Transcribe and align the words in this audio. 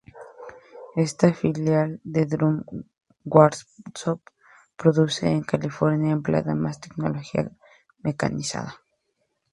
Esta 0.95 1.31
filial 1.31 1.99
de 2.03 2.25
Drum 2.25 2.63
Workshop 3.23 4.19
produce 4.75 5.27
en 5.29 5.43
California 5.43 6.11
empleando 6.13 6.55
más 6.55 6.79
tecnología 6.79 7.51
mecanizada. 7.99 8.81